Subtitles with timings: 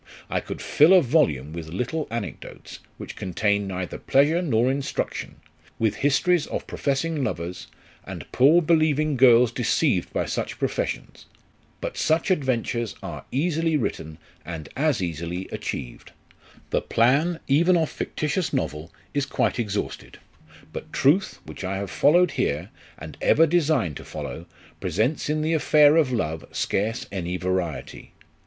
[0.31, 5.35] I could fill a volume with little anecdotes, which contain neither pleasure nor instruction;
[5.77, 7.67] with histories of professing lovers,
[8.07, 11.27] aiid poor believing girls deceived by such professions.
[11.81, 16.13] But such adventures are easily written, and as easily achieved.
[16.71, 20.19] The plan even of fictitious novel LIFE OF RICHARD NASH.' 69 is quite exhausted;
[20.73, 24.47] but truth, which I have followed here, and ever design to follow,
[24.79, 28.13] presents in the affair of love scarce any variety.